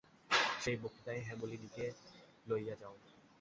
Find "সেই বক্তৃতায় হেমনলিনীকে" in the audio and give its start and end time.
0.59-1.85